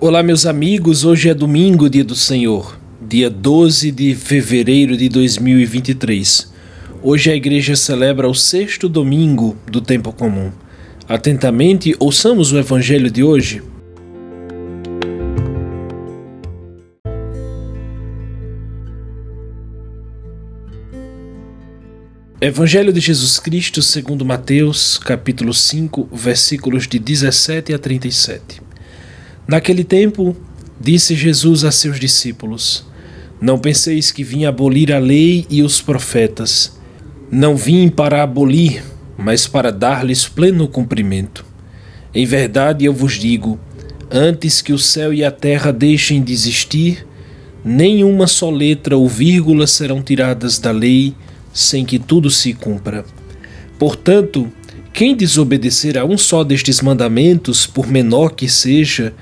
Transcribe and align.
Olá, 0.00 0.22
meus 0.22 0.46
amigos. 0.46 1.04
Hoje 1.04 1.28
é 1.28 1.34
domingo, 1.34 1.90
dia 1.90 2.04
do 2.04 2.14
Senhor, 2.14 2.78
dia 3.02 3.28
12 3.28 3.90
de 3.90 4.14
fevereiro 4.14 4.96
de 4.96 5.08
2023. 5.08 6.52
Hoje 7.02 7.32
a 7.32 7.34
igreja 7.34 7.74
celebra 7.74 8.28
o 8.28 8.34
sexto 8.34 8.88
domingo 8.88 9.56
do 9.66 9.80
tempo 9.80 10.12
comum. 10.12 10.52
Atentamente, 11.08 11.96
ouçamos 11.98 12.52
o 12.52 12.58
evangelho 12.58 13.10
de 13.10 13.24
hoje. 13.24 13.60
Evangelho 22.40 22.92
de 22.92 23.00
Jesus 23.00 23.40
Cristo 23.40 23.82
segundo 23.82 24.24
Mateus, 24.24 24.96
capítulo 24.96 25.52
5, 25.52 26.08
versículos 26.12 26.86
de 26.86 27.00
17 27.00 27.74
a 27.74 27.78
37. 27.80 28.67
Naquele 29.48 29.82
tempo, 29.82 30.36
disse 30.78 31.14
Jesus 31.14 31.64
a 31.64 31.72
seus 31.72 31.98
discípulos: 31.98 32.84
Não 33.40 33.58
penseis 33.58 34.12
que 34.12 34.22
vim 34.22 34.44
abolir 34.44 34.92
a 34.92 34.98
lei 34.98 35.46
e 35.48 35.62
os 35.62 35.80
profetas. 35.80 36.78
Não 37.30 37.56
vim 37.56 37.88
para 37.88 38.22
abolir, 38.22 38.84
mas 39.16 39.46
para 39.46 39.72
dar-lhes 39.72 40.28
pleno 40.28 40.68
cumprimento. 40.68 41.46
Em 42.14 42.26
verdade 42.26 42.84
eu 42.84 42.92
vos 42.92 43.14
digo: 43.14 43.58
antes 44.10 44.60
que 44.60 44.74
o 44.74 44.78
céu 44.78 45.14
e 45.14 45.24
a 45.24 45.30
terra 45.30 45.72
deixem 45.72 46.22
de 46.22 46.30
existir, 46.30 47.06
nenhuma 47.64 48.26
só 48.26 48.50
letra 48.50 48.98
ou 48.98 49.08
vírgula 49.08 49.66
serão 49.66 50.02
tiradas 50.02 50.58
da 50.58 50.70
lei 50.70 51.14
sem 51.54 51.86
que 51.86 51.98
tudo 51.98 52.30
se 52.30 52.52
cumpra. 52.52 53.02
Portanto, 53.78 54.52
quem 54.92 55.16
desobedecer 55.16 55.96
a 55.96 56.04
um 56.04 56.18
só 56.18 56.44
destes 56.44 56.82
mandamentos, 56.82 57.66
por 57.66 57.86
menor 57.86 58.34
que 58.34 58.46
seja, 58.46 59.14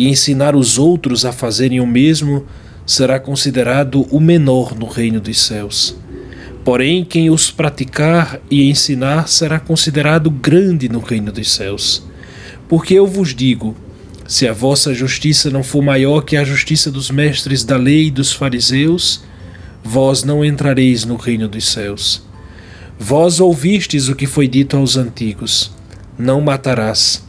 e 0.00 0.08
ensinar 0.08 0.56
os 0.56 0.78
outros 0.78 1.26
a 1.26 1.32
fazerem 1.32 1.78
o 1.78 1.86
mesmo, 1.86 2.46
será 2.86 3.20
considerado 3.20 4.06
o 4.10 4.18
menor 4.18 4.74
no 4.74 4.86
reino 4.86 5.20
dos 5.20 5.42
céus. 5.42 5.94
Porém, 6.64 7.04
quem 7.04 7.28
os 7.28 7.50
praticar 7.50 8.40
e 8.50 8.70
ensinar 8.70 9.28
será 9.28 9.60
considerado 9.60 10.30
grande 10.30 10.88
no 10.88 11.00
reino 11.00 11.30
dos 11.30 11.52
céus. 11.52 12.02
Porque 12.66 12.94
eu 12.94 13.06
vos 13.06 13.34
digo: 13.34 13.76
se 14.26 14.48
a 14.48 14.54
vossa 14.54 14.94
justiça 14.94 15.50
não 15.50 15.62
for 15.62 15.82
maior 15.82 16.22
que 16.22 16.34
a 16.34 16.44
justiça 16.44 16.90
dos 16.90 17.10
mestres 17.10 17.62
da 17.62 17.76
lei 17.76 18.06
e 18.06 18.10
dos 18.10 18.32
fariseus, 18.32 19.22
vós 19.84 20.24
não 20.24 20.42
entrareis 20.42 21.04
no 21.04 21.16
reino 21.16 21.46
dos 21.46 21.68
céus. 21.68 22.22
Vós 22.98 23.38
ouvistes 23.38 24.08
o 24.08 24.16
que 24.16 24.26
foi 24.26 24.48
dito 24.48 24.78
aos 24.78 24.96
antigos: 24.96 25.70
Não 26.18 26.40
matarás. 26.40 27.28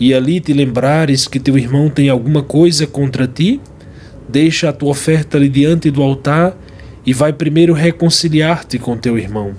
e 0.00 0.14
ali 0.14 0.40
te 0.40 0.54
lembrares 0.54 1.28
que 1.28 1.38
teu 1.38 1.58
irmão 1.58 1.90
tem 1.90 2.08
alguma 2.08 2.42
coisa 2.42 2.86
contra 2.86 3.26
ti, 3.26 3.60
deixa 4.26 4.70
a 4.70 4.72
tua 4.72 4.88
oferta 4.88 5.36
ali 5.36 5.50
diante 5.50 5.90
do 5.90 6.02
altar 6.02 6.56
e 7.04 7.12
vai 7.12 7.34
primeiro 7.34 7.74
reconciliar-te 7.74 8.78
com 8.78 8.96
teu 8.96 9.18
irmão. 9.18 9.54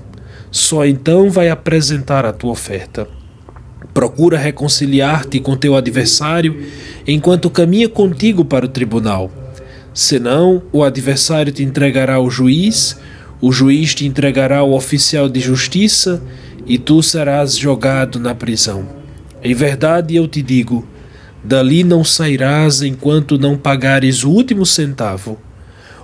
Só 0.50 0.84
então 0.84 1.30
vai 1.30 1.50
apresentar 1.50 2.26
a 2.26 2.34
tua 2.34 2.52
oferta. 2.52 3.08
Procura 3.94 4.38
reconciliar-te 4.38 5.40
com 5.40 5.56
teu 5.56 5.76
adversário 5.76 6.66
enquanto 7.08 7.50
caminha 7.50 7.88
contigo 7.88 8.44
para 8.44 8.66
o 8.66 8.70
tribunal. 8.70 9.30
Senão, 9.94 10.64
o 10.72 10.84
adversário 10.84 11.52
te 11.52 11.64
entregará 11.64 12.16
ao 12.16 12.30
juiz, 12.32 12.98
o 13.40 13.52
juiz 13.52 13.94
te 13.94 14.06
entregará 14.06 14.60
ao 14.60 14.72
oficial 14.72 15.30
de 15.30 15.40
justiça 15.40 16.22
e 16.66 16.78
tu 16.78 17.04
serás 17.04 17.58
jogado 17.58 18.20
na 18.20 18.34
prisão. 18.34 19.01
Em 19.44 19.54
verdade 19.54 20.16
eu 20.16 20.28
te 20.28 20.42
digo: 20.42 20.88
dali 21.44 21.84
não 21.84 22.04
sairás 22.04 22.82
enquanto 22.82 23.38
não 23.38 23.58
pagares 23.58 24.24
o 24.24 24.30
último 24.30 24.66
centavo. 24.66 25.38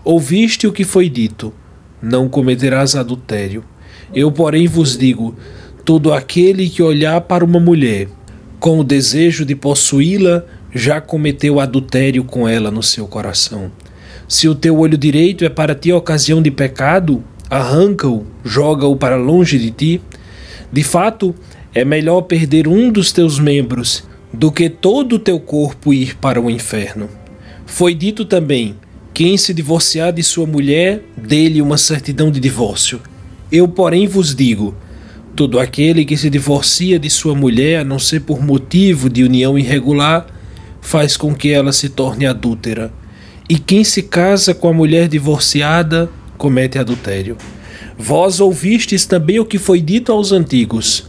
Ouviste 0.04 0.68
o 0.68 0.72
que 0.72 0.84
foi 0.84 1.10
dito: 1.10 1.54
não 2.02 2.28
cometerás 2.28 2.96
adultério. 2.96 3.64
Eu, 4.14 4.32
porém, 4.32 4.68
vos 4.68 4.98
digo: 4.98 5.36
todo 5.84 6.14
aquele 6.14 6.70
que 6.70 6.82
olhar 6.82 7.22
para 7.22 7.46
uma 7.46 7.60
mulher 7.60 8.08
com 8.60 8.80
o 8.80 8.84
desejo 8.84 9.46
de 9.46 9.56
possuí-la, 9.56 10.44
já 10.74 11.00
cometeu 11.00 11.60
adultério 11.60 12.24
com 12.24 12.48
ela 12.48 12.72
no 12.72 12.84
seu 12.84 13.08
coração. 13.08 13.72
Se 14.28 14.48
o 14.48 14.56
teu 14.56 14.78
olho 14.80 14.98
direito 14.98 15.46
é 15.46 15.50
para 15.50 15.74
ti 15.74 15.92
ocasião 15.92 16.42
de 16.42 16.52
pecado, 16.52 17.24
arranca-o, 17.50 18.26
joga-o 18.44 18.96
para 18.96 19.16
longe 19.16 19.58
de 19.58 19.72
ti. 19.72 20.02
De 20.72 20.84
fato, 20.84 21.34
é 21.74 21.84
melhor 21.86 22.22
perder 22.22 22.68
um 22.68 22.92
dos 22.92 23.12
teus 23.12 23.40
membros 23.40 24.04
do 24.34 24.52
que 24.52 24.70
todo 24.70 25.14
o 25.14 25.20
teu 25.20 25.40
corpo 25.40 25.94
ir 25.94 26.16
para 26.18 26.42
o 26.42 26.50
inferno. 26.50 27.10
Foi 27.66 27.94
dito 27.94 28.26
também: 28.26 28.76
quem 29.14 29.38
se 29.38 29.54
divorciar 29.54 30.12
de 30.14 30.24
sua 30.24 30.46
mulher, 30.46 31.04
dê-lhe 31.16 31.62
uma 31.62 31.78
certidão 31.78 32.32
de 32.32 32.40
divórcio. 32.40 33.02
Eu, 33.52 33.68
porém, 33.68 34.08
vos 34.08 34.36
digo: 34.36 34.76
todo 35.36 35.60
aquele 35.60 36.06
que 36.06 36.18
se 36.18 36.30
divorcia 36.30 37.00
de 37.00 37.10
sua 37.10 37.36
mulher, 37.36 37.82
a 37.82 37.84
não 37.84 38.00
ser 38.00 38.22
por 38.22 38.44
motivo 38.44 39.10
de 39.10 39.24
união 39.24 39.58
irregular, 39.58 40.28
faz 40.82 41.18
com 41.18 41.34
que 41.34 41.50
ela 41.50 41.72
se 41.72 41.90
torne 41.90 42.26
adúltera. 42.26 42.92
E 43.50 43.58
quem 43.58 43.84
se 43.84 44.04
casa 44.04 44.54
com 44.54 44.68
a 44.68 44.74
mulher 44.74 45.08
divorciada, 45.08 46.10
comete 46.38 46.78
adultério. 46.78 47.38
Vós 47.98 48.40
ouvistes 48.40 49.06
também 49.06 49.40
o 49.40 49.46
que 49.46 49.58
foi 49.58 49.82
dito 49.82 50.12
aos 50.12 50.32
antigos 50.32 51.07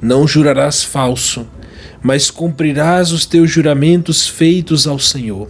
não 0.00 0.26
jurarás 0.26 0.82
falso, 0.82 1.46
mas 2.02 2.30
cumprirás 2.30 3.12
os 3.12 3.26
teus 3.26 3.50
juramentos 3.50 4.26
feitos 4.26 4.86
ao 4.86 4.98
Senhor. 4.98 5.48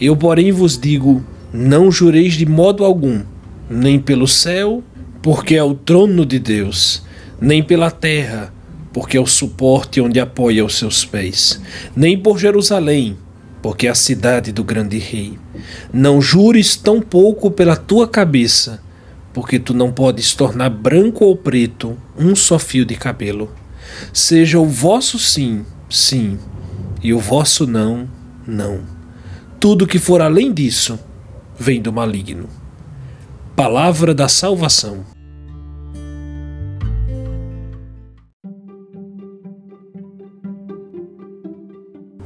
Eu, 0.00 0.16
porém, 0.16 0.50
vos 0.52 0.78
digo: 0.78 1.24
não 1.52 1.90
jureis 1.90 2.34
de 2.34 2.46
modo 2.46 2.84
algum, 2.84 3.22
nem 3.68 3.98
pelo 3.98 4.26
céu, 4.26 4.82
porque 5.22 5.54
é 5.54 5.62
o 5.62 5.74
trono 5.74 6.24
de 6.26 6.38
Deus, 6.38 7.02
nem 7.40 7.62
pela 7.62 7.90
terra, 7.90 8.52
porque 8.92 9.16
é 9.16 9.20
o 9.20 9.26
suporte 9.26 10.00
onde 10.00 10.18
apoia 10.18 10.64
os 10.64 10.76
seus 10.76 11.04
pés, 11.04 11.60
nem 11.94 12.18
por 12.18 12.38
Jerusalém, 12.38 13.16
porque 13.62 13.86
é 13.86 13.90
a 13.90 13.94
cidade 13.94 14.52
do 14.52 14.64
grande 14.64 14.98
rei. 14.98 15.38
Não 15.92 16.20
jures 16.20 16.76
tão 16.76 17.00
pouco 17.00 17.50
pela 17.50 17.76
tua 17.76 18.08
cabeça, 18.08 18.82
porque 19.32 19.58
tu 19.58 19.74
não 19.74 19.92
podes 19.92 20.34
tornar 20.34 20.70
branco 20.70 21.24
ou 21.24 21.36
preto 21.36 21.96
um 22.18 22.34
só 22.34 22.58
fio 22.58 22.84
de 22.84 22.96
cabelo. 22.96 23.50
Seja 24.12 24.58
o 24.58 24.66
vosso 24.66 25.18
sim, 25.18 25.64
sim, 25.88 26.38
e 27.02 27.12
o 27.12 27.18
vosso 27.18 27.66
não, 27.66 28.08
não. 28.46 28.80
Tudo 29.60 29.86
que 29.86 29.98
for 29.98 30.20
além 30.20 30.52
disso 30.52 30.98
vem 31.58 31.80
do 31.80 31.92
maligno. 31.92 32.48
Palavra 33.56 34.14
da 34.14 34.28
salvação. 34.28 35.04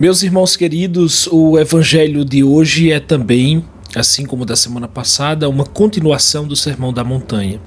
Meus 0.02 0.24
irmãos 0.24 0.56
queridos, 0.56 1.28
o 1.28 1.56
evangelho 1.56 2.24
de 2.24 2.42
hoje 2.42 2.90
é 2.90 2.98
também, 2.98 3.64
assim 3.94 4.26
como 4.26 4.44
da 4.44 4.56
semana 4.56 4.88
passada, 4.88 5.48
uma 5.48 5.64
continuação 5.64 6.44
do 6.44 6.56
Sermão 6.56 6.92
da 6.92 7.04
Montanha. 7.04 7.60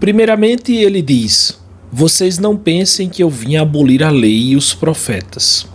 Primeiramente, 0.00 0.74
ele 0.74 1.00
diz: 1.00 1.56
vocês 1.90 2.38
não 2.38 2.56
pensem 2.56 3.08
que 3.08 3.22
eu 3.22 3.30
vim 3.30 3.56
abolir 3.56 4.02
a 4.02 4.10
lei 4.10 4.50
e 4.50 4.56
os 4.56 4.74
profetas. 4.74 5.66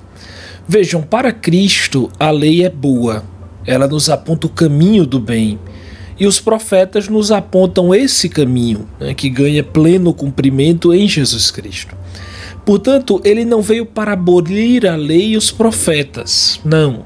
Vejam, 0.68 1.02
para 1.02 1.32
Cristo 1.32 2.12
a 2.20 2.30
lei 2.30 2.64
é 2.64 2.70
boa, 2.70 3.24
ela 3.66 3.88
nos 3.88 4.10
aponta 4.10 4.48
o 4.48 4.50
caminho 4.50 5.06
do 5.06 5.20
bem. 5.20 5.60
E 6.20 6.28
os 6.28 6.40
profetas 6.40 7.08
nos 7.08 7.32
apontam 7.32 7.94
esse 7.94 8.30
caminho, 8.30 8.88
né, 9.00 9.14
que 9.14 9.30
ganha 9.30 9.64
pleno 9.64 10.14
cumprimento 10.14 10.94
em 10.94 11.08
Jesus 11.08 11.50
Cristo. 11.50 11.96
Portanto, 12.64 13.20
ele 13.26 13.44
não 13.44 13.62
veio 13.62 13.86
para 13.86 14.14
abolir 14.14 14.88
a 14.88 14.96
lei 14.96 15.30
e 15.30 15.38
os 15.38 15.52
profetas, 15.52 16.60
não. 16.64 17.04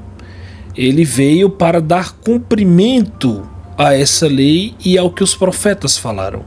Ele 0.76 1.04
veio 1.04 1.50
para 1.50 1.80
dar 1.80 2.12
cumprimento 2.12 3.48
a 3.76 3.94
essa 3.94 4.28
lei 4.28 4.74
e 4.84 4.96
ao 4.96 5.10
que 5.10 5.24
os 5.24 5.34
profetas 5.34 5.96
falaram. 5.96 6.44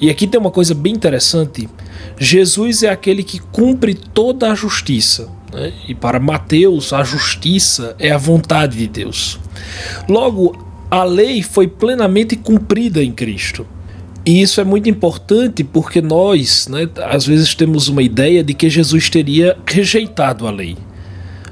E 0.00 0.10
aqui 0.10 0.26
tem 0.26 0.38
uma 0.38 0.50
coisa 0.50 0.74
bem 0.74 0.92
interessante 0.92 1.68
Jesus 2.18 2.82
é 2.82 2.88
aquele 2.88 3.22
que 3.22 3.38
cumpre 3.38 3.94
toda 3.94 4.50
a 4.50 4.54
justiça. 4.54 5.28
Né? 5.52 5.72
E 5.88 5.94
para 5.94 6.18
Mateus, 6.18 6.92
a 6.92 7.02
justiça 7.04 7.94
é 7.98 8.10
a 8.10 8.18
vontade 8.18 8.78
de 8.78 8.86
Deus. 8.86 9.38
Logo, 10.08 10.66
a 10.90 11.04
lei 11.04 11.42
foi 11.42 11.66
plenamente 11.66 12.36
cumprida 12.36 13.02
em 13.02 13.12
Cristo. 13.12 13.66
E 14.24 14.42
isso 14.42 14.60
é 14.60 14.64
muito 14.64 14.88
importante 14.88 15.62
porque 15.62 16.02
nós, 16.02 16.66
né, 16.66 16.88
às 17.08 17.26
vezes, 17.26 17.54
temos 17.54 17.88
uma 17.88 18.02
ideia 18.02 18.42
de 18.42 18.54
que 18.54 18.68
Jesus 18.68 19.08
teria 19.08 19.56
rejeitado 19.64 20.48
a 20.48 20.50
lei. 20.50 20.76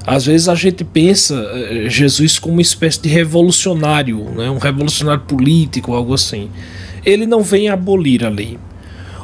Às 0.05 0.25
vezes 0.25 0.47
a 0.47 0.55
gente 0.55 0.83
pensa 0.83 1.35
eh, 1.35 1.89
Jesus 1.89 2.37
como 2.37 2.55
uma 2.55 2.61
espécie 2.61 3.01
de 3.01 3.09
revolucionário, 3.09 4.23
né, 4.35 4.49
um 4.51 4.59
revolucionário 4.59 5.23
político, 5.23 5.93
algo 5.93 6.13
assim. 6.13 6.49
Ele 7.03 7.25
não 7.25 7.41
vem 7.41 7.69
abolir 7.69 8.23
a 8.23 8.29
lei. 8.29 8.59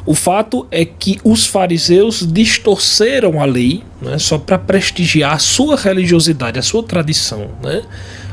O 0.04 0.14
fato 0.14 0.66
é 0.70 0.84
que 0.84 1.20
os 1.22 1.46
fariseus 1.46 2.26
distorceram 2.26 3.40
a 3.40 3.44
lei 3.44 3.84
né, 4.00 4.18
só 4.18 4.36
para 4.36 4.58
prestigiar 4.58 5.34
a 5.34 5.38
sua 5.38 5.76
religiosidade, 5.76 6.58
a 6.58 6.62
sua 6.62 6.82
tradição, 6.82 7.50
né, 7.62 7.82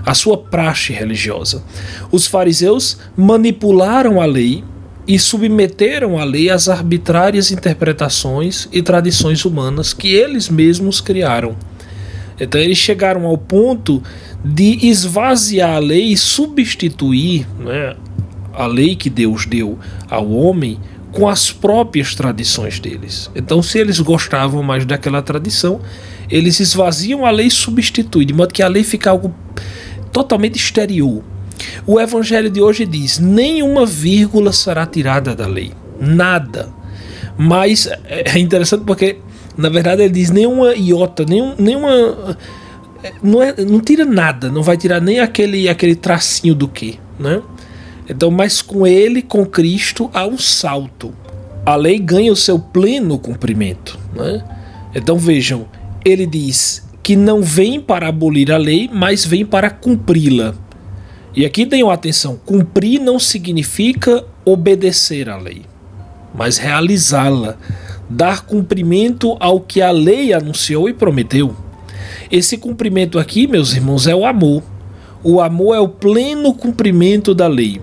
a 0.03 0.15
sua 0.15 0.35
praxe 0.35 0.91
religiosa. 0.91 1.63
Os 2.11 2.25
fariseus 2.25 2.97
manipularam 3.15 4.19
a 4.19 4.25
lei 4.25 4.63
e 5.07 5.19
submeteram 5.19 6.17
a 6.17 6.23
lei 6.23 6.49
às 6.49 6.69
arbitrárias 6.69 7.51
interpretações 7.51 8.67
e 8.71 8.81
tradições 8.81 9.45
humanas 9.45 9.93
que 9.93 10.07
eles 10.13 10.49
mesmos 10.49 10.99
criaram. 10.99 11.55
Então 12.39 12.59
eles 12.59 12.77
chegaram 12.77 13.25
ao 13.25 13.37
ponto 13.37 14.01
de 14.43 14.87
esvaziar 14.87 15.75
a 15.75 15.79
lei 15.79 16.13
e 16.13 16.17
substituir 16.17 17.45
né, 17.59 17.95
a 18.53 18.65
lei 18.65 18.95
que 18.95 19.09
Deus 19.09 19.45
deu 19.45 19.77
ao 20.09 20.31
homem 20.31 20.79
com 21.11 21.27
as 21.27 21.51
próprias 21.51 22.13
tradições 22.13 22.79
deles. 22.79 23.29
Então, 23.35 23.61
se 23.61 23.79
eles 23.79 23.99
gostavam 23.99 24.61
mais 24.61 24.85
daquela 24.85 25.21
tradição, 25.21 25.81
eles 26.29 26.59
esvaziam 26.59 27.25
a 27.25 27.31
lei 27.31 27.47
e 27.47 27.51
substituem, 27.51 28.27
de 28.27 28.33
modo 28.33 28.53
que 28.53 28.61
a 28.61 28.67
lei 28.67 28.83
fica 28.83 29.09
algo 29.09 29.33
totalmente 30.11 30.57
exterior. 30.57 31.23
O 31.85 31.99
evangelho 31.99 32.49
de 32.49 32.61
hoje 32.61 32.85
diz: 32.85 33.19
nenhuma 33.19 33.85
vírgula 33.85 34.51
será 34.53 34.85
tirada 34.85 35.35
da 35.35 35.47
lei, 35.47 35.71
nada. 35.99 36.69
Mas 37.37 37.89
é 38.05 38.37
interessante 38.37 38.83
porque, 38.85 39.17
na 39.57 39.69
verdade, 39.69 40.03
ele 40.03 40.13
diz 40.13 40.29
nenhuma 40.29 40.73
iota, 40.75 41.25
nenhum, 41.25 41.55
nenhuma. 41.57 42.37
Não, 43.23 43.41
é, 43.41 43.55
não 43.63 43.79
tira 43.79 44.03
nada, 44.03 44.51
não 44.51 44.61
vai 44.61 44.75
tirar 44.75 44.99
nem 44.99 45.21
aquele, 45.21 45.69
aquele 45.69 45.95
tracinho 45.95 46.53
do 46.53 46.67
que, 46.67 46.99
né? 47.17 47.41
Então, 48.09 48.31
mas 48.31 48.61
com 48.61 48.87
ele, 48.87 49.21
com 49.21 49.45
Cristo, 49.45 50.09
há 50.13 50.25
um 50.25 50.37
salto. 50.37 51.13
A 51.65 51.75
lei 51.75 51.99
ganha 51.99 52.31
o 52.31 52.35
seu 52.35 52.57
pleno 52.57 53.19
cumprimento. 53.19 53.99
Né? 54.15 54.43
Então 54.95 55.17
vejam, 55.17 55.67
ele 56.03 56.25
diz 56.25 56.83
que 57.03 57.15
não 57.15 57.41
vem 57.41 57.79
para 57.79 58.07
abolir 58.07 58.51
a 58.51 58.57
lei, 58.57 58.89
mas 58.91 59.25
vem 59.25 59.45
para 59.45 59.69
cumpri-la. 59.69 60.55
E 61.35 61.45
aqui 61.45 61.65
tenham 61.65 61.91
atenção: 61.91 62.39
cumprir 62.43 62.99
não 62.99 63.19
significa 63.19 64.25
obedecer 64.43 65.29
à 65.29 65.37
lei, 65.37 65.61
mas 66.33 66.57
realizá-la, 66.57 67.57
dar 68.09 68.45
cumprimento 68.45 69.37
ao 69.39 69.59
que 69.59 69.81
a 69.81 69.91
lei 69.91 70.33
anunciou 70.33 70.89
e 70.89 70.93
prometeu. 70.93 71.55
Esse 72.31 72.57
cumprimento 72.57 73.19
aqui, 73.19 73.47
meus 73.47 73.73
irmãos, 73.73 74.07
é 74.07 74.15
o 74.15 74.25
amor. 74.25 74.63
O 75.23 75.41
amor 75.41 75.75
é 75.75 75.79
o 75.79 75.89
pleno 75.89 76.53
cumprimento 76.53 77.35
da 77.35 77.47
lei. 77.47 77.81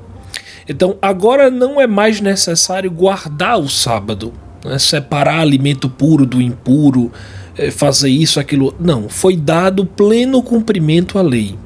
Então 0.68 0.96
agora 1.00 1.50
não 1.50 1.80
é 1.80 1.86
mais 1.86 2.20
necessário 2.20 2.90
guardar 2.90 3.58
o 3.58 3.68
sábado, 3.68 4.32
né? 4.64 4.78
separar 4.78 5.40
alimento 5.40 5.88
puro 5.88 6.26
do 6.26 6.42
impuro, 6.42 7.12
é, 7.56 7.70
fazer 7.70 8.10
isso, 8.10 8.40
aquilo. 8.40 8.74
Não, 8.80 9.08
foi 9.08 9.36
dado 9.36 9.86
pleno 9.86 10.42
cumprimento 10.42 11.18
à 11.18 11.22
lei. 11.22 11.56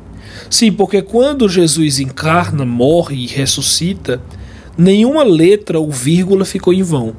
Sim, 0.48 0.72
porque 0.72 1.00
quando 1.02 1.48
Jesus 1.48 1.98
encarna, 1.98 2.64
morre 2.64 3.16
e 3.16 3.26
ressuscita, 3.26 4.20
nenhuma 4.76 5.22
letra 5.22 5.78
ou 5.78 5.90
vírgula 5.90 6.44
ficou 6.44 6.72
em 6.72 6.82
vão. 6.82 7.14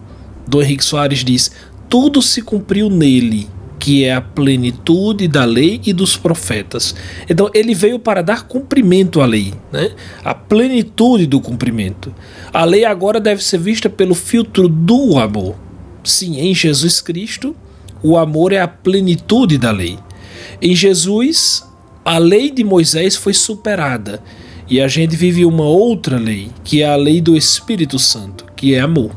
Dom 0.48 0.62
Henrique 0.62 0.83
Soares 0.83 1.24
diz: 1.24 1.51
tudo 1.89 2.22
se 2.22 2.42
cumpriu 2.42 2.89
nele 2.89 3.50
que 3.81 4.04
é 4.04 4.13
a 4.13 4.22
plenitude 4.22 5.28
da 5.28 5.44
lei 5.44 5.81
e 5.83 5.92
dos 5.92 6.16
profetas. 6.16 6.94
Então 7.28 7.50
ele 7.51 7.74
veio 7.74 7.98
para 7.98 8.22
dar 8.22 8.44
cumprimento 8.44 9.22
à 9.22 9.25
lei, 9.25 9.56
né? 9.74 9.89
a 10.24 10.36
plenitude 10.36 11.25
do 11.25 11.42
cumprimento. 11.42 12.13
A 12.54 12.63
lei 12.63 12.86
agora 12.86 13.19
deve 13.19 13.44
ser 13.44 13.57
vista 13.57 13.89
pelo 13.89 14.13
filtro 14.13 14.68
do 14.68 15.18
amor. 15.18 15.56
Sim, 16.04 16.39
em 16.39 16.54
Jesus 16.54 17.01
Cristo, 17.01 17.56
o 18.04 18.18
amor 18.18 18.54
é 18.54 18.60
a 18.60 18.68
plenitude 18.68 19.57
da 19.57 19.72
lei. 19.72 19.98
Em 20.62 20.75
Jesus, 20.75 21.66
a 22.06 22.19
lei 22.19 22.51
de 22.51 22.63
Moisés 22.63 23.16
foi 23.16 23.33
superada 23.33 24.22
e 24.69 24.80
a 24.80 24.88
gente 24.88 25.16
vive 25.16 25.44
uma 25.44 25.66
outra 25.66 26.19
lei, 26.19 26.51
que 26.63 26.83
é 26.83 26.88
a 26.88 26.95
lei 26.95 27.19
do 27.19 27.36
Espírito 27.36 27.98
Santo, 27.98 28.45
que 28.56 28.75
é 28.75 28.80
amor. 28.80 29.10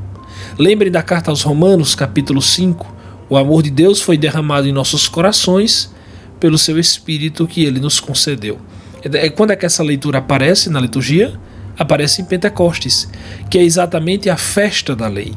Lembrem 0.59 0.91
da 0.91 1.03
carta 1.03 1.31
aos 1.31 1.43
Romanos, 1.43 1.95
capítulo 1.95 2.41
5, 2.41 2.95
o 3.29 3.37
amor 3.37 3.63
de 3.63 3.71
Deus 3.71 4.03
foi 4.03 4.19
derramado 4.19 4.69
em 4.69 4.73
nossos 4.73 5.09
corações 5.09 5.93
pelo 6.39 6.59
seu 6.59 6.79
Espírito 6.79 7.47
que 7.47 7.65
ele 7.65 7.81
nos 7.81 7.99
concedeu. 7.99 8.59
É 9.03 9.31
quando 9.31 9.53
é 9.53 9.57
que 9.57 9.65
essa 9.65 9.83
leitura 9.83 10.19
aparece 10.19 10.69
na 10.69 10.81
liturgia? 10.81 11.39
Aparece 11.79 12.23
em 12.23 12.25
Pentecostes, 12.25 13.09
que 13.51 13.59
é 13.59 13.63
exatamente 13.63 14.29
a 14.29 14.37
festa 14.37 14.95
da 14.95 15.09
lei. 15.09 15.33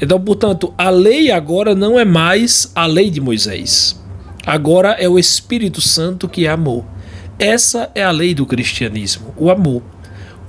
Então, 0.00 0.20
portanto, 0.20 0.72
a 0.78 0.90
lei 0.90 1.30
agora 1.30 1.74
não 1.74 1.98
é 1.98 2.04
mais 2.04 2.70
a 2.74 2.86
lei 2.86 3.10
de 3.10 3.20
Moisés. 3.20 4.00
Agora 4.46 4.90
é 4.92 5.08
o 5.08 5.18
Espírito 5.18 5.80
Santo 5.80 6.28
que 6.28 6.46
é 6.46 6.50
amor. 6.50 6.84
Essa 7.38 7.90
é 7.94 8.04
a 8.04 8.10
lei 8.10 8.34
do 8.34 8.46
cristianismo, 8.46 9.34
o 9.36 9.50
amor. 9.50 9.82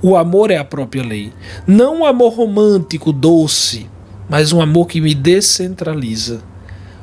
O 0.02 0.16
amor 0.16 0.50
é 0.50 0.56
a 0.56 0.64
própria 0.64 1.02
lei. 1.02 1.32
Não 1.66 2.00
um 2.00 2.04
amor 2.04 2.34
romântico, 2.34 3.12
doce, 3.12 3.88
mas 4.28 4.52
um 4.52 4.60
amor 4.60 4.86
que 4.86 5.00
me 5.00 5.14
descentraliza 5.14 6.42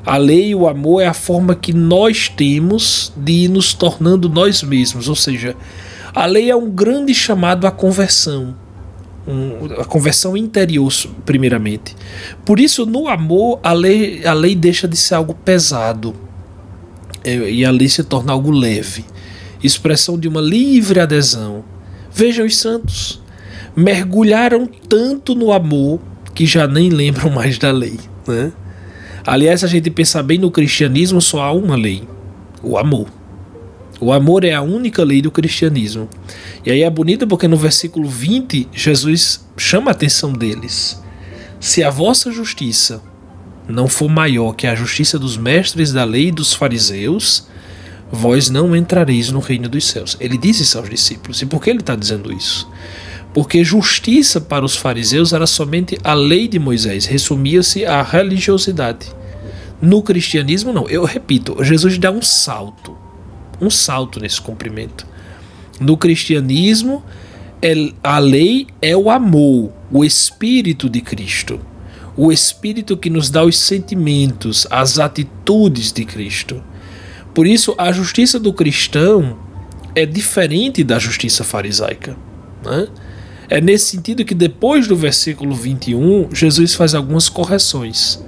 a 0.06 0.18
lei 0.18 0.50
e 0.50 0.56
o 0.56 0.68
amor 0.68 1.02
é 1.02 1.08
a 1.08 1.14
forma 1.14 1.56
que 1.56 1.74
nós 1.74 2.30
temos 2.30 3.14
de 3.16 3.32
ir 3.32 3.48
nos 3.48 3.74
tornando 3.74 4.30
nós 4.30 4.62
mesmos, 4.64 5.08
ou 5.08 5.16
seja, 5.16 5.56
a 6.14 6.26
lei 6.26 6.50
é 6.50 6.56
um 6.56 6.70
grande 6.70 7.14
chamado 7.14 7.66
à 7.66 7.72
conversão, 7.72 8.56
um, 9.28 9.82
a 9.82 9.86
conversão 9.86 10.36
interior, 10.36 10.92
primeiramente. 11.26 11.96
Por 12.46 12.60
isso, 12.60 12.86
no 12.86 13.08
amor, 13.08 13.60
a 13.64 13.72
lei, 13.72 14.26
a 14.26 14.34
lei 14.34 14.56
deixa 14.56 14.88
de 14.88 14.98
ser 14.98 15.16
algo 15.16 15.34
pesado 15.34 16.14
é, 17.24 17.50
e 17.50 17.64
a 17.66 17.72
lei 17.72 17.88
se 17.88 18.04
torna 18.04 18.34
algo 18.34 18.52
leve 18.52 19.06
expressão 19.64 20.20
de 20.20 20.28
uma 20.28 20.42
livre 20.42 21.00
adesão. 21.00 21.64
Vejam 22.12 22.46
os 22.46 22.58
santos, 22.58 23.22
mergulharam 23.76 24.68
tanto 24.68 25.34
no 25.34 25.52
amor 25.52 26.00
que 26.36 26.46
já 26.46 26.68
nem 26.68 26.90
lembram 26.90 27.30
mais 27.30 27.58
da 27.58 27.72
lei. 27.72 28.00
Né? 28.28 28.52
Aliás, 29.26 29.62
se 29.62 29.66
a 29.66 29.70
gente 29.70 29.90
pensar 29.90 30.24
bem 30.24 30.38
no 30.38 30.52
cristianismo, 30.52 31.22
só 31.22 31.42
há 31.42 31.52
uma 31.52 31.76
lei: 31.76 32.08
o 32.62 32.78
amor. 32.78 33.08
O 34.00 34.12
amor 34.12 34.44
é 34.44 34.54
a 34.54 34.62
única 34.62 35.04
lei 35.04 35.22
do 35.22 35.32
cristianismo. 35.32 36.10
E 36.66 36.72
aí 36.72 36.82
é 36.82 36.90
bonito 36.90 37.26
porque 37.26 37.48
no 37.48 37.56
versículo 37.56 38.08
20, 38.08 38.68
Jesus 38.74 39.46
chama 39.56 39.92
a 39.92 39.94
atenção 39.94 40.34
deles. 40.34 41.02
Se 41.60 41.82
a 41.84 41.90
vossa 41.90 42.32
justiça 42.32 43.02
não 43.68 43.88
for 43.88 44.10
maior 44.10 44.54
que 44.54 44.68
a 44.68 44.76
justiça 44.76 45.18
dos 45.18 45.38
mestres 45.38 45.94
da 45.94 46.04
lei 46.04 46.28
e 46.28 46.32
dos 46.32 46.54
fariseus, 46.54 47.48
vós 48.12 48.50
não 48.50 48.76
entrareis 48.76 49.30
no 49.30 49.40
reino 49.40 49.70
dos 49.70 49.88
céus. 49.88 50.18
Ele 50.20 50.38
diz 50.38 50.60
isso 50.60 50.78
aos 50.78 50.90
discípulos. 50.90 51.42
E 51.42 51.46
por 51.46 51.64
que 51.64 51.70
ele 51.70 51.80
está 51.80 51.96
dizendo 51.96 52.34
isso? 52.34 52.70
Porque 53.34 53.64
justiça 53.64 54.40
para 54.40 54.64
os 54.64 54.76
fariseus 54.76 55.34
era 55.34 55.48
somente 55.48 55.98
a 56.04 56.14
lei 56.14 56.48
de 56.48 56.60
Moisés, 56.60 57.06
resumia-se 57.06 57.86
à 57.86 58.04
religiosidade. 58.04 59.08
No 59.82 60.02
cristianismo, 60.02 60.72
não. 60.72 60.88
Eu 60.88 61.04
repito, 61.04 61.62
Jesus 61.64 61.98
dá 61.98 62.12
um 62.12 62.22
salto, 62.22 62.96
um 63.60 63.70
salto 63.70 64.20
nesse 64.20 64.40
cumprimento. 64.40 65.06
No 65.80 65.98
cristianismo, 65.98 67.04
a 68.04 68.20
lei 68.20 68.68
é 68.82 68.96
o 68.96 69.10
amor, 69.10 69.72
o 69.92 70.06
espírito 70.06 70.90
de 70.90 71.02
Cristo, 71.02 71.60
o 72.16 72.32
espírito 72.32 72.96
que 72.96 73.10
nos 73.10 73.30
dá 73.30 73.44
os 73.44 73.58
sentimentos, 73.58 74.68
as 74.70 75.00
atitudes 75.00 75.92
de 75.92 76.06
Cristo. 76.06 76.64
Por 77.34 77.48
isso, 77.48 77.74
a 77.78 77.92
justiça 77.92 78.40
do 78.40 78.54
cristão 78.54 79.38
é 79.96 80.06
diferente 80.06 80.84
da 80.84 81.00
justiça 81.00 81.44
farisaica. 81.44 82.16
Né? 82.64 82.88
É 83.50 83.60
nesse 83.60 83.88
sentido 83.88 84.26
que 84.26 84.34
depois 84.34 84.88
do 84.88 84.96
versículo 84.96 85.54
21, 85.54 86.30
Jesus 86.34 86.74
faz 86.74 86.96
algumas 86.96 87.30
correções. 87.30 88.24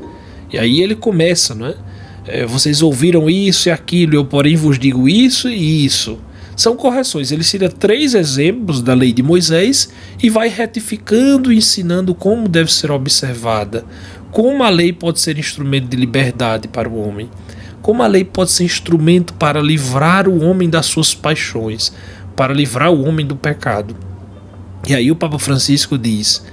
E 0.51 0.57
aí 0.57 0.81
ele 0.81 0.95
começa, 0.95 1.55
não 1.55 1.67
é? 1.67 1.75
é 2.25 2.45
vocês 2.45 2.81
ouviram 2.81 3.29
isso 3.29 3.69
e 3.69 3.71
aquilo, 3.71 4.15
eu 4.15 4.25
porém 4.25 4.55
vos 4.55 4.77
digo 4.77 5.07
isso 5.07 5.49
e 5.49 5.85
isso. 5.85 6.19
São 6.55 6.75
correções. 6.75 7.31
Ele 7.31 7.43
cita 7.43 7.69
três 7.69 8.13
exemplos 8.13 8.81
da 8.81 8.93
lei 8.93 9.11
de 9.11 9.21
Moisés 9.21 9.89
e 10.21 10.29
vai 10.29 10.47
retificando 10.47 11.51
ensinando 11.51 12.15
como 12.15 12.47
deve 12.47 12.71
ser 12.71 12.91
observada, 12.91 13.83
como 14.31 14.63
a 14.63 14.69
lei 14.69 14.93
pode 14.93 15.19
ser 15.19 15.37
instrumento 15.37 15.87
de 15.87 15.97
liberdade 15.97 16.67
para 16.67 16.89
o 16.89 16.97
homem, 16.97 17.29
como 17.81 18.01
a 18.01 18.07
lei 18.07 18.23
pode 18.23 18.51
ser 18.51 18.63
instrumento 18.63 19.33
para 19.33 19.61
livrar 19.61 20.27
o 20.27 20.43
homem 20.43 20.69
das 20.69 20.85
suas 20.85 21.13
paixões, 21.13 21.91
para 22.35 22.53
livrar 22.53 22.91
o 22.91 23.03
homem 23.05 23.25
do 23.25 23.35
pecado. 23.35 23.95
E 24.87 24.93
aí 24.93 25.11
o 25.11 25.15
Papa 25.15 25.39
Francisco 25.39 25.97
diz: 25.97 26.43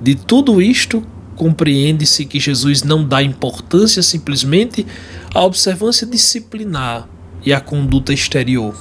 de 0.00 0.14
tudo 0.14 0.62
isto 0.62 1.04
compreende-se 1.36 2.24
que 2.24 2.38
Jesus 2.38 2.82
não 2.82 3.02
dá 3.04 3.22
importância 3.22 4.02
simplesmente 4.02 4.86
à 5.34 5.42
observância 5.42 6.06
disciplinar 6.06 7.08
e 7.44 7.52
à 7.52 7.60
conduta 7.60 8.12
exterior. 8.12 8.74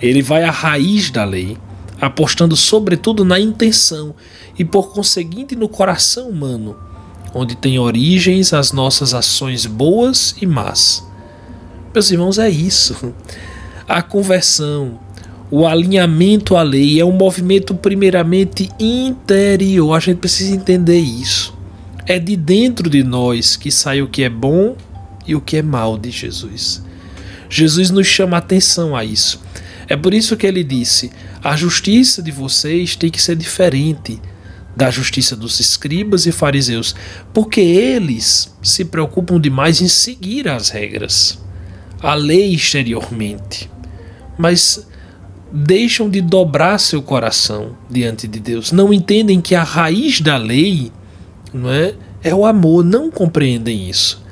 Ele 0.00 0.22
vai 0.22 0.44
à 0.44 0.50
raiz 0.50 1.10
da 1.10 1.24
lei, 1.24 1.56
apostando 2.00 2.54
sobretudo 2.54 3.24
na 3.24 3.40
intenção 3.40 4.14
e, 4.58 4.64
por 4.64 4.92
conseguinte, 4.92 5.56
no 5.56 5.68
coração 5.68 6.28
humano, 6.28 6.76
onde 7.34 7.56
tem 7.56 7.78
origens 7.78 8.52
as 8.52 8.70
nossas 8.70 9.14
ações 9.14 9.66
boas 9.66 10.34
e 10.40 10.46
más. 10.46 11.04
Meus 11.92 12.10
irmãos, 12.10 12.38
é 12.38 12.48
isso. 12.48 13.14
A 13.88 14.02
conversão, 14.02 15.00
o 15.50 15.66
alinhamento 15.66 16.56
à 16.56 16.62
lei 16.62 17.00
é 17.00 17.04
um 17.04 17.12
movimento 17.12 17.74
primeiramente 17.74 18.68
interior. 18.78 19.94
A 19.94 20.00
gente 20.00 20.18
precisa 20.18 20.54
entender 20.54 20.98
isso. 20.98 21.56
É 22.06 22.18
de 22.18 22.36
dentro 22.36 22.88
de 22.88 23.02
nós 23.02 23.56
que 23.56 23.70
sai 23.70 24.02
o 24.02 24.08
que 24.08 24.22
é 24.22 24.28
bom 24.28 24.76
e 25.26 25.34
o 25.34 25.40
que 25.40 25.56
é 25.56 25.62
mal 25.62 25.96
de 25.96 26.10
Jesus. 26.10 26.82
Jesus 27.48 27.90
nos 27.90 28.06
chama 28.06 28.36
a 28.36 28.40
atenção 28.40 28.94
a 28.94 29.04
isso. 29.04 29.40
É 29.88 29.96
por 29.96 30.12
isso 30.12 30.36
que 30.36 30.46
ele 30.46 30.62
disse: 30.62 31.10
a 31.42 31.56
justiça 31.56 32.22
de 32.22 32.30
vocês 32.30 32.94
tem 32.94 33.10
que 33.10 33.20
ser 33.20 33.36
diferente 33.36 34.20
da 34.76 34.90
justiça 34.90 35.34
dos 35.34 35.58
escribas 35.58 36.24
e 36.26 36.30
fariseus, 36.30 36.94
porque 37.34 37.60
eles 37.60 38.54
se 38.62 38.84
preocupam 38.84 39.40
demais 39.40 39.80
em 39.80 39.88
seguir 39.88 40.46
as 40.46 40.68
regras, 40.68 41.38
a 42.00 42.14
lei 42.14 42.54
exteriormente. 42.54 43.68
Mas 44.38 44.86
deixam 45.50 46.08
de 46.10 46.20
dobrar 46.20 46.78
seu 46.78 47.02
coração 47.02 47.76
diante 47.88 48.28
de 48.28 48.38
Deus. 48.38 48.72
Não 48.72 48.92
entendem 48.92 49.40
que 49.40 49.54
a 49.54 49.62
raiz 49.62 50.20
da 50.20 50.36
lei 50.36 50.92
não 51.52 51.70
é, 51.70 51.94
é 52.22 52.34
o 52.34 52.44
amor, 52.44 52.84
não 52.84 53.10
compreendem 53.10 53.88
isso. 53.88 54.22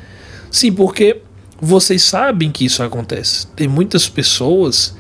Sim, 0.51 0.73
porque 0.73 1.23
vocês 1.61 2.03
sabem 2.03 2.51
que 2.51 2.65
isso 2.65 2.83
acontece. 2.83 3.47
Tem 3.49 3.67
muitas 3.67 4.09
pessoas 4.09 4.95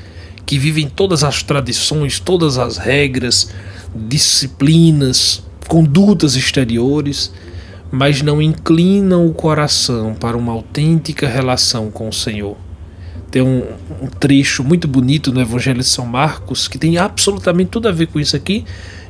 que 0.44 0.58
vivem 0.58 0.88
todas 0.88 1.23
as 1.23 1.42
tradições, 1.42 2.18
todas 2.20 2.56
as 2.56 2.76
regras, 2.76 3.50
disciplinas, 3.94 5.42
condutas 5.68 6.37
exteriores, 6.37 7.32
mas 7.90 8.23
não 8.23 8.40
inclinam 8.40 9.26
o 9.26 9.35
coração 9.35 10.14
para 10.14 10.37
uma 10.37 10.52
autêntica 10.52 11.28
relação 11.28 11.90
com 11.90 12.08
o 12.08 12.12
Senhor 12.12 12.56
tem 13.30 13.42
um, 13.42 13.64
um, 14.00 14.06
trecho 14.06 14.62
muito 14.62 14.87
bonito 14.87 15.33
no 15.33 15.40
Evangelho 15.40 15.80
de 15.80 15.88
São 15.88 16.06
Marcos 16.06 16.68
que 16.68 16.78
tem 16.78 16.97
absolutamente 16.97 17.71
tudo 17.71 17.88
a 17.88 17.92
ver 17.92 18.06
com 18.06 18.21
isso 18.21 18.37
aqui, 18.37 18.64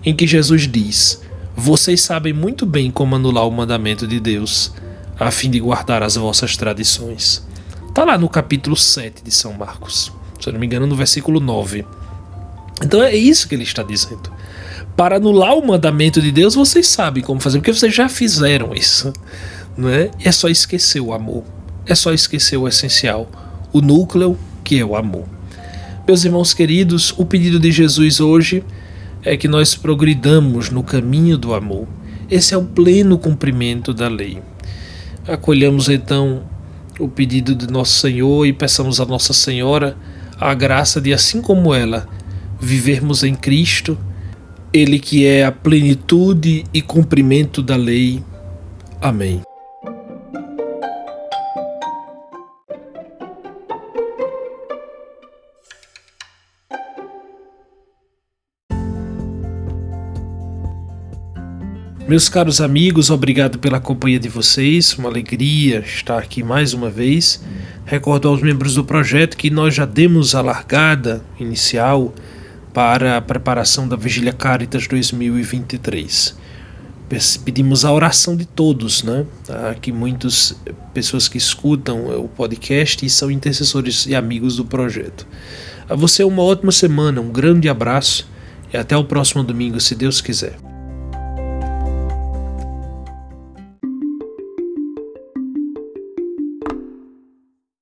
em 0.04 0.14
que 0.14 0.26
Jesus 0.26 0.62
diz: 0.66 1.22
Vocês 1.54 2.00
sabem 2.00 2.32
muito 2.32 2.64
bem 2.64 2.90
como 2.90 3.14
anular 3.14 3.46
o 3.46 3.50
mandamento 3.50 4.06
de 4.06 4.18
Deus, 4.18 4.72
a 5.18 5.30
fim 5.30 5.50
de 5.50 5.60
guardar 5.60 6.02
as 6.02 6.16
vossas 6.16 6.56
tradições. 6.56 7.46
Está 7.88 8.04
lá 8.04 8.18
no 8.18 8.28
capítulo 8.28 8.76
7 8.76 9.22
de 9.22 9.30
São 9.30 9.52
Marcos, 9.52 10.12
se 10.40 10.48
eu 10.48 10.52
não 10.52 10.60
me 10.60 10.66
engano, 10.66 10.86
no 10.86 10.96
versículo 10.96 11.40
9. 11.40 11.86
Então 12.82 13.02
é 13.02 13.14
isso 13.14 13.48
que 13.48 13.54
ele 13.54 13.64
está 13.64 13.82
dizendo. 13.82 14.30
Para 14.96 15.16
anular 15.16 15.54
o 15.54 15.66
mandamento 15.66 16.22
de 16.22 16.32
Deus, 16.32 16.54
vocês 16.54 16.88
sabem 16.88 17.22
como 17.22 17.40
fazer, 17.40 17.58
porque 17.58 17.72
vocês 17.72 17.94
já 17.94 18.08
fizeram 18.08 18.74
isso. 18.74 19.12
Não 19.76 19.90
é? 19.90 20.10
é 20.22 20.32
só 20.32 20.48
esquecer 20.48 21.00
o 21.00 21.12
amor. 21.12 21.44
É 21.86 21.94
só 21.94 22.12
esquecer 22.12 22.56
o 22.56 22.66
essencial 22.66 23.28
o 23.72 23.80
núcleo 23.80 24.38
que 24.64 24.78
é 24.78 24.84
o 24.84 24.96
amor. 24.96 25.24
Meus 26.06 26.24
irmãos 26.24 26.54
queridos, 26.54 27.12
o 27.16 27.24
pedido 27.24 27.58
de 27.58 27.70
Jesus 27.70 28.20
hoje 28.20 28.62
é 29.22 29.36
que 29.36 29.48
nós 29.48 29.74
progridamos 29.74 30.70
no 30.70 30.82
caminho 30.82 31.36
do 31.36 31.52
amor. 31.52 31.86
Esse 32.30 32.54
é 32.54 32.56
o 32.56 32.64
pleno 32.64 33.18
cumprimento 33.18 33.92
da 33.92 34.08
lei. 34.08 34.40
Acolhamos 35.26 35.88
então 35.88 36.42
o 36.98 37.08
pedido 37.08 37.54
de 37.54 37.66
Nosso 37.66 37.98
Senhor 38.00 38.46
e 38.46 38.52
peçamos 38.52 39.00
a 39.00 39.04
Nossa 39.04 39.32
Senhora 39.32 39.96
a 40.38 40.54
graça 40.54 41.00
de, 41.00 41.12
assim 41.12 41.40
como 41.40 41.74
ela, 41.74 42.06
vivermos 42.60 43.22
em 43.22 43.34
Cristo, 43.34 43.98
Ele 44.72 44.98
que 44.98 45.26
é 45.26 45.44
a 45.44 45.52
plenitude 45.52 46.64
e 46.72 46.82
cumprimento 46.82 47.62
da 47.62 47.76
lei. 47.76 48.22
Amém. 49.00 49.42
Meus 62.08 62.28
caros 62.28 62.60
amigos, 62.60 63.10
obrigado 63.10 63.58
pela 63.58 63.80
companhia 63.80 64.20
de 64.20 64.28
vocês. 64.28 64.96
Uma 64.96 65.08
alegria 65.08 65.80
estar 65.80 66.18
aqui 66.18 66.40
mais 66.40 66.72
uma 66.72 66.88
vez. 66.88 67.42
Recordo 67.84 68.28
aos 68.28 68.40
membros 68.40 68.76
do 68.76 68.84
projeto 68.84 69.36
que 69.36 69.50
nós 69.50 69.74
já 69.74 69.84
demos 69.84 70.32
a 70.32 70.40
largada 70.40 71.20
inicial 71.36 72.14
para 72.72 73.16
a 73.16 73.20
preparação 73.20 73.88
da 73.88 73.96
Vigília 73.96 74.32
Caritas 74.32 74.86
2023. 74.86 76.36
Pedimos 77.44 77.84
a 77.84 77.92
oração 77.92 78.36
de 78.36 78.44
todos, 78.44 79.02
né? 79.02 79.26
Aqui 79.68 79.90
muitas 79.90 80.56
pessoas 80.94 81.26
que 81.26 81.38
escutam 81.38 82.06
o 82.20 82.28
podcast 82.28 83.04
e 83.04 83.10
são 83.10 83.32
intercessores 83.32 84.06
e 84.06 84.14
amigos 84.14 84.54
do 84.56 84.64
projeto. 84.64 85.26
A 85.88 85.96
você 85.96 86.22
uma 86.22 86.42
ótima 86.42 86.70
semana, 86.70 87.20
um 87.20 87.32
grande 87.32 87.68
abraço 87.68 88.28
e 88.72 88.76
até 88.76 88.96
o 88.96 89.02
próximo 89.02 89.42
domingo, 89.42 89.80
se 89.80 89.96
Deus 89.96 90.20
quiser. 90.20 90.65